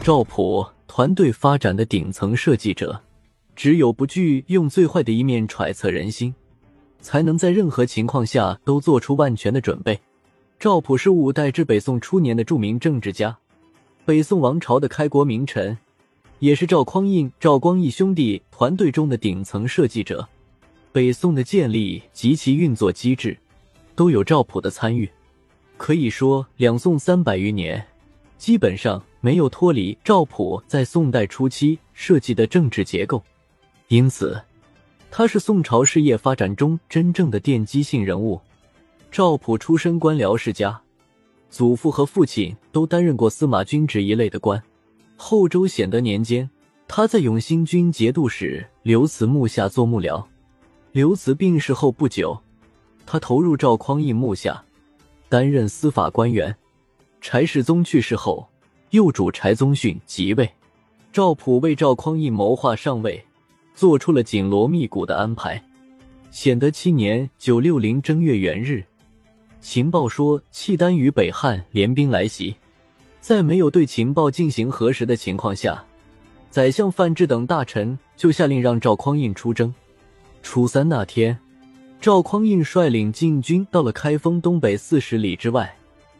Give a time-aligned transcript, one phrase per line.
[0.00, 2.98] 赵普团队发展的顶层设计者，
[3.54, 6.34] 只有不惧用最坏的一面揣测人心，
[7.00, 9.98] 才能在任何情况下都做出万全的准备。
[10.58, 13.36] 赵普是五代至北宋初年的著名政治家，
[14.06, 15.76] 北宋王朝的开国名臣，
[16.38, 20.26] 也是赵匡胤、赵光义兄弟团队中的顶层设计者。
[20.90, 23.36] 北宋的建立及其运作机制，
[23.94, 25.08] 都有赵普的参与。
[25.76, 27.86] 可以说，两宋三百余年，
[28.38, 33.22] 基本上没有脱离赵普在宋代初期设计的政治结构。
[33.88, 34.40] 因此，
[35.10, 38.40] 他是宋朝事业发展中真正的奠基性人物。
[39.10, 40.80] 赵普出身官僚世家，
[41.50, 44.62] 祖父和父亲都担任过司马军职一类的官。
[45.16, 46.48] 后周显德年间，
[46.86, 50.24] 他在永兴军节度使刘慈幕下做幕僚。
[50.92, 52.38] 刘慈病逝后不久，
[53.04, 54.62] 他投入赵匡胤幕下。
[55.30, 56.54] 担任司法官员，
[57.20, 58.48] 柴世宗去世后，
[58.90, 60.50] 幼主柴宗训即位。
[61.12, 63.24] 赵普为赵匡胤谋划上位，
[63.74, 65.62] 做出了紧锣密鼓的安排。
[66.30, 68.84] 显德七年（九六零）正月元日，
[69.60, 72.54] 情报说契丹与北汉联兵来袭，
[73.20, 75.84] 在没有对情报进行核实的情况下，
[76.50, 79.74] 宰相范质等大臣就下令让赵匡胤出征。
[80.42, 81.38] 初三那天。
[82.00, 85.74] 赵匡胤率领禁军到了开封东北四十里之外，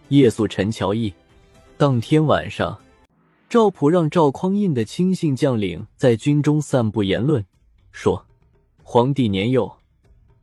[0.08, 1.12] 夜宿陈桥驿。
[1.76, 2.78] 当天晚上，
[3.48, 7.44] 赵普让赵匡胤的亲信将领在军中散布言论，
[7.92, 8.24] 说
[8.82, 9.70] ：“皇帝年幼，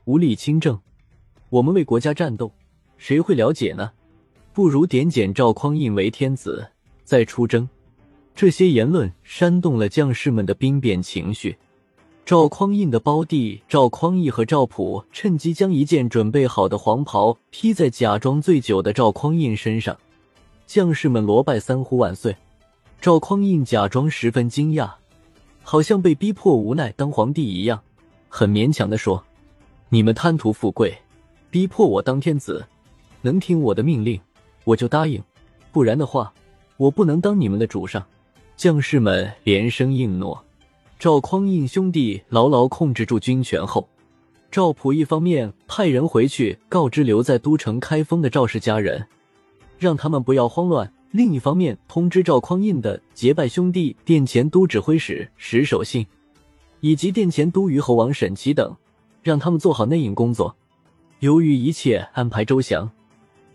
[0.04, 0.80] 无力亲政，
[1.50, 2.52] 我们为国家战斗，
[2.98, 3.92] 谁会了解呢？
[4.54, 6.68] 不如点检赵匡胤为天子，
[7.04, 7.68] 再出征。”
[8.36, 11.58] 这些言论煽动了将士们的兵变情绪。
[12.26, 19.96] 赵匡胤的胞弟赵匡义和赵普趁机将一件准备好的黄袍披在假装醉酒的赵匡胤身上，
[20.66, 22.36] 将士们罗拜三呼万岁。
[23.00, 24.90] 赵匡胤假装十分惊讶，
[25.62, 27.80] 好像被逼迫无奈当皇帝一样，
[28.28, 29.24] 很勉强的说
[29.90, 30.98] ：“你们贪图富贵，
[31.52, 32.66] 逼迫我当天子，
[33.22, 34.20] 能听我的命令，
[34.64, 35.22] 我就答应；
[35.72, 36.34] 不然的话，
[36.78, 38.04] 我不能当你们的主上。”
[38.58, 40.45] 将士们连声应诺。
[40.98, 43.88] 赵匡胤兄弟牢牢控制住军权后，
[44.50, 49.06] 赵普一方面派人回去告知留在都城开封的赵氏家人，
[49.78, 56.06] 让他们不要慌乱；另一方面通知赵匡胤的结拜兄弟殿前都指挥使石守信，
[56.80, 58.74] 以及殿前都虞侯王沈琦等，
[59.22, 60.56] 让他们做好内应工作。
[61.20, 62.90] 由于一切安排周详，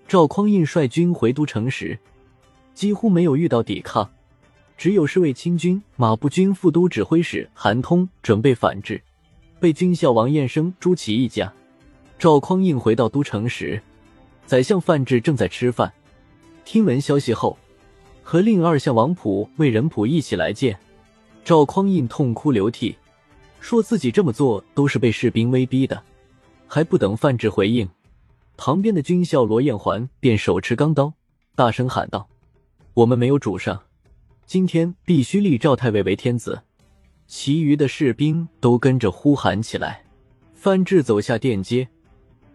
[0.06, 1.98] 赵匡胤率军回都城时，
[2.74, 4.08] 几乎没有遇到抵抗。
[4.80, 8.98] 只有侍卫亲军马步军副都指挥使韩通准备反制，
[9.60, 11.52] 被军校王彦生朱祁一家。
[12.18, 13.78] 赵匡胤回到都城时，
[14.46, 15.92] 宰相范质正在吃饭，
[16.64, 17.58] 听闻消息后，
[18.22, 20.80] 和另二相王普为人仆一起来见
[21.44, 22.97] 赵匡胤，痛哭流涕，
[23.60, 26.02] 说自己这么做都是被士兵威逼的。
[26.66, 27.86] 还不等范质回应，
[28.56, 31.12] 旁边的军校罗彦环便手持钢刀，
[31.54, 32.26] 大声喊道
[32.94, 33.78] ：“我们没有主上。”
[34.50, 36.62] 今天必须立赵太尉为天子，
[37.28, 40.04] 其余的士兵都跟着呼喊起来。
[40.54, 41.86] 范质走下殿阶，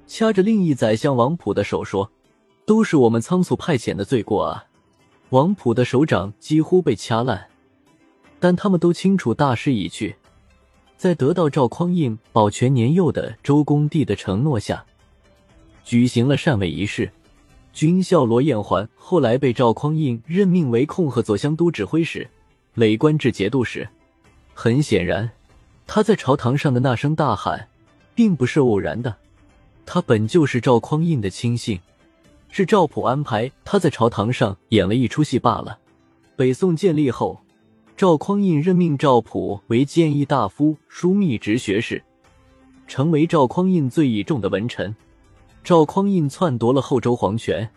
[0.05, 2.11] 掐着另一宰相王普的手说
[2.67, 4.65] ：“都是我们仓促派遣的罪过啊！”
[5.31, 7.47] 王普的手掌几乎被掐烂，
[8.41, 10.17] 但他们都清楚大势已去。
[10.97, 14.85] 在得到赵匡胤保全年幼的周公帝的承诺下，
[15.85, 17.09] 举行了禅位仪式。
[17.75, 22.25] 军校罗彦环后来被赵匡胤任命为控河左乡都指挥使，
[22.75, 23.85] 累官至节度使。
[24.53, 25.29] 很显然，
[25.85, 27.67] 他在朝堂上的那声大喊，
[28.15, 29.13] 并不是偶然的。
[29.85, 31.77] 他本就是赵匡胤的亲信，
[32.49, 35.77] 是赵普安排他在朝堂上演了一出戏罢了。
[36.37, 37.41] 北宋建立后，
[37.97, 42.01] 赵匡胤任命赵普为谏议大夫、枢密直学士，
[42.87, 44.95] 成为赵匡胤最倚重的文臣。
[45.65, 47.67] 赵匡胤篡夺了后周皇权，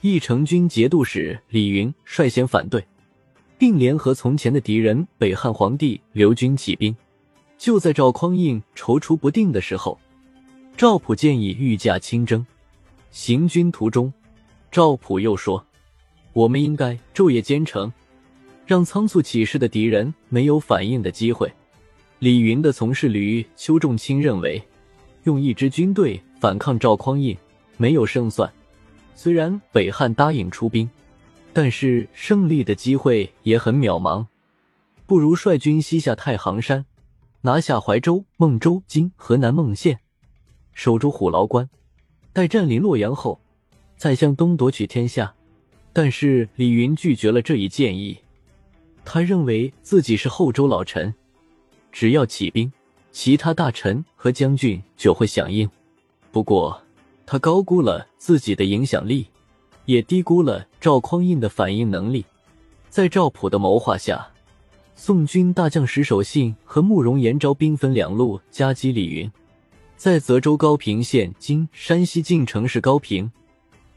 [0.00, 2.84] 义成军节度使李云率先反对，
[3.56, 6.92] 并联合从前的敌人北汉皇帝刘军起兵。
[7.56, 9.96] 就在赵匡胤踌躇不定的时候，
[10.76, 12.44] 赵普建议御驾亲征。
[13.12, 14.12] 行军途中，
[14.72, 15.64] 赵普又说
[16.34, 17.92] ：“我们应该昼夜兼程，
[18.66, 21.48] 让仓促起事的敌人没有反应的机会。”
[22.18, 24.60] 李云的从事吕邱仲卿认为，
[25.24, 26.20] 用一支军队。
[26.40, 27.34] 反抗赵匡胤
[27.78, 28.52] 没有胜算，
[29.14, 30.90] 虽然北汉答应出兵，
[31.54, 34.26] 但是胜利的机会也很渺茫。
[35.06, 36.84] 不如率军西下太行山，
[37.40, 40.00] 拿下怀州、孟州（今河南孟县），
[40.74, 41.70] 守住虎牢关，
[42.34, 43.40] 待占领洛阳后，
[43.96, 45.34] 再向东夺取天下。
[45.94, 48.18] 但是李云拒绝了这一建议，
[49.02, 51.14] 他认为自己是后周老臣，
[51.90, 52.70] 只要起兵，
[53.14, 55.70] 其他大臣和将军就会响应。
[56.32, 56.82] 不过，
[57.24, 59.28] 他高估了自己的影响力，
[59.84, 62.26] 也低估了赵匡胤的反应能力。
[62.90, 64.26] 在赵普的谋划下，
[64.96, 69.30] 宋军大将石守信和慕容延昭兵分两路夹击李云。
[69.96, 73.30] 在泽州高平县（今山西晋城市高平），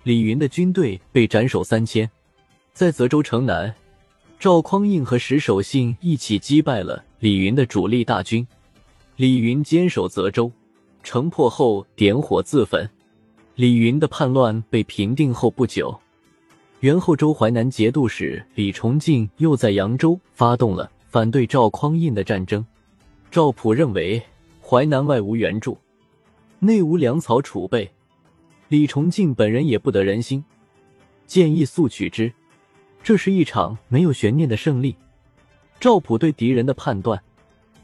[0.04, 2.08] 李云的军队被斩首三千。
[2.72, 3.74] 在泽州城南，
[4.40, 8.48] 赵匡胤和石守信一起击败了李云的主力大军。
[9.18, 10.52] 李云坚守泽州
[11.02, 12.88] 城破后，点火自焚。
[13.56, 16.00] 李云的叛乱被平定后不久，
[16.82, 22.64] 元后周淮南节度使李崇进又在扬州发动了反对赵匡胤的战争。
[23.32, 24.22] 赵普认为
[24.62, 25.76] 淮南外无援助。
[26.60, 27.90] 内无粮草储备，
[28.68, 30.46] 李崇进本人也不得人心，
[31.26, 32.32] 建议速取之。
[33.02, 34.96] 这是一场没有悬念的胜利。
[35.80, 37.20] 赵普对敌人的判断，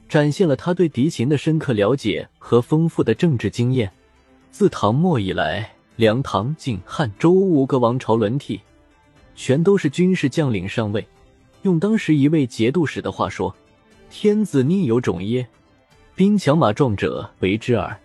[0.08, 3.92] 展现了他对敌情的深刻了解和丰富的政治经验。
[4.52, 8.62] 自唐末以来，梁、唐、晋、汉、周五个王朝轮替，
[9.36, 11.08] 全都是军事将领上位。
[11.64, 13.56] 用当时一位节度使的话说
[14.12, 15.48] ：“天子宁有种耶？
[16.14, 18.00] 兵强马壮者为之耳。”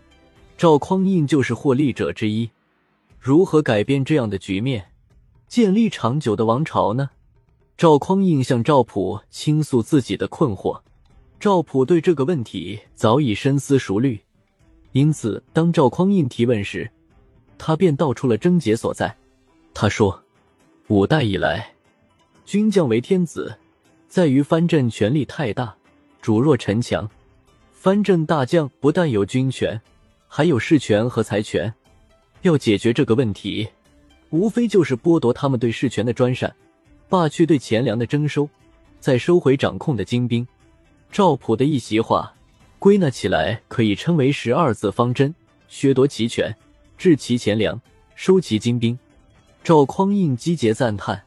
[0.56, 2.50] 赵匡胤就是获利者之一，
[3.20, 4.86] 如何改变这样的局面，
[5.46, 7.10] 建立长久的王朝呢？
[7.76, 10.80] 赵匡胤向赵普倾诉自己的困惑，
[11.40, 14.20] 赵普对这个问题早已深思熟虑，
[14.90, 16.90] 因此当赵匡胤提问时，
[17.56, 19.14] 他便道出了症结所在。
[19.72, 20.20] 他说
[20.88, 21.72] ：“五代以来，
[22.44, 23.56] 军将为天子，
[24.08, 25.72] 在于藩镇权力太大，
[26.20, 27.08] 主弱臣强，
[27.70, 29.80] 藩镇大将不但有军权。”
[30.30, 31.72] 还有事权和财权，
[32.42, 33.66] 要解决这个问题，
[34.28, 36.54] 无非就是剥夺他们对事权的专擅，
[37.08, 38.46] 罢去对钱粮的征收，
[39.00, 40.46] 再收回掌控的精兵。
[41.10, 42.34] 赵普的一席话，
[42.78, 45.34] 归纳起来可以称为十二字方针：
[45.68, 46.54] 削夺其权，
[46.96, 47.80] 治其钱粮，
[48.14, 48.98] 收其精兵。
[49.64, 51.24] 赵匡胤击节赞叹，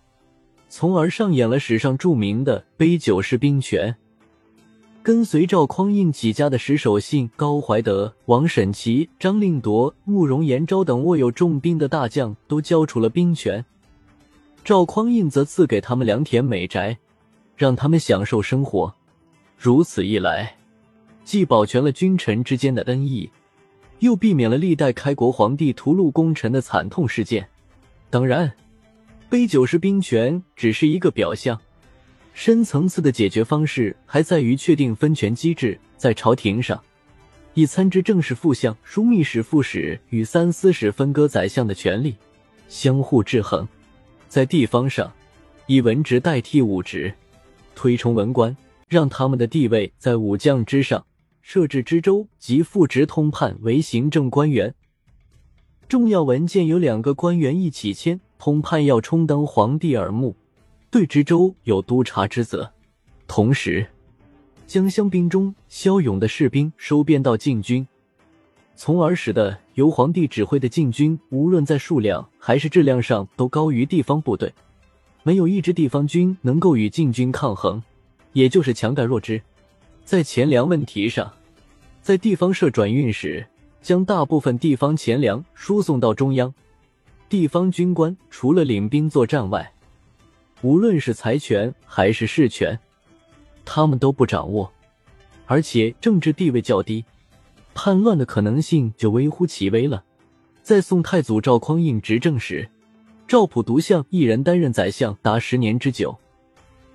[0.70, 3.96] 从而上演了史上著名的杯酒释兵权。
[5.04, 13.66] 跟随赵匡胤起家的石守信、高怀德、王审琦、张令铎、慕容延昭等握有重兵的大将都交出了兵权，
[14.64, 17.00] 赵匡胤则赐给他们良田美宅，
[17.58, 18.96] 让他们享受生活。
[19.64, 20.56] 如此一来，
[21.24, 23.30] 既保全了君臣之间的恩义，
[24.00, 27.48] 又避免了历代开国皇帝屠戮功臣的惨痛事件。
[28.10, 28.52] 当然，
[29.30, 31.62] 杯酒释兵权只是一个表象。
[32.34, 36.82] 深层次的解决方式还在于确定分权机制，在朝廷上，
[37.54, 42.16] 以参知政事副相、枢密使副使与三司使分割宰相的权力，
[42.68, 43.64] 相互制衡；
[44.28, 45.14] 在地方上，
[45.68, 47.14] 以文职代替武职，
[47.76, 48.58] 推崇文官，
[48.92, 51.06] 让他们的地位在武将之上；
[51.42, 54.76] 设置知州及副职通判为行政官员，
[55.88, 60.36] 重要文件由两个官员一起签，通判要充当皇帝耳目。
[60.90, 62.70] 对知州有督察之责，
[63.28, 63.88] 同时
[64.68, 67.88] 将乡兵中骁勇的士兵收编到禁军，
[68.76, 74.54] 从而使得由皇帝指挥的禁军无论在数量还是质量上都高于地方部队，
[75.24, 77.82] 没有一支地方军能够与禁军抗衡，
[78.34, 79.42] 也就是强干弱支。
[80.04, 81.32] 在钱粮问题上，
[82.02, 83.46] 在地方设转运时，
[83.82, 86.54] 将大部分地方钱粮输送到中央，
[87.30, 89.74] 地方军官除了领兵作战外，
[90.62, 92.78] 无论是财权还是事权，
[93.64, 94.72] 他们都不掌握，
[95.46, 97.06] 而且政治地位较低，
[97.74, 100.04] 叛乱的可能性就微乎其微了。
[100.62, 102.70] 在宋太祖赵匡胤执政时，
[103.28, 106.16] 赵普独相一人担任宰相达十年之久，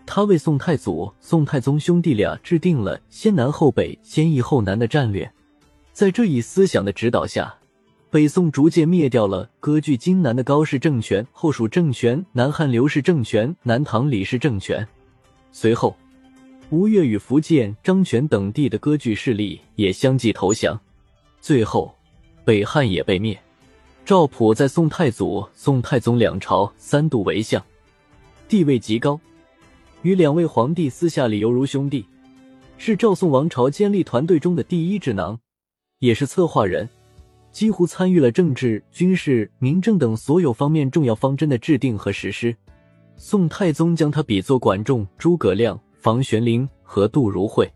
[0.06, 5.30] 他为宋太祖、宋太宗兄弟俩制定了先南后北、先易后难的战略，
[5.92, 7.54] 在这一思想的指导下。
[8.08, 14.86] 北宋逐渐灭掉了割据荆南的高氏政权、后蜀政权、南汉刘氏政权、南唐李氏政权。
[15.52, 15.94] 随后，
[16.70, 20.80] 吴越与福建漳泉等地的割据势力也相继投降。
[21.40, 21.94] 最后，
[22.44, 23.38] 北汉也被灭。
[24.04, 27.62] 赵普在宋太祖、宋太宗两朝三度为相，
[28.48, 29.20] 地位极高，
[30.06, 32.06] 与两位皇帝私下里犹如兄弟，
[32.78, 35.36] 是赵宋王朝建立团队中的第一智囊，
[35.98, 36.88] 也是策划人。
[37.50, 42.54] 几乎参与了政治、军事、民政等所有方面重要方针的制定和实施。
[43.16, 47.68] 宋太宗将他比作管仲、诸葛亮、房玄龄和杜如晦。